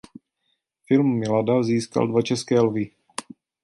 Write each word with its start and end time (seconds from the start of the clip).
Film 0.87 1.15
Milada 1.19 1.63
získal 1.63 2.07
dva 2.07 2.21
České 2.21 2.59
lvy. 2.59 2.91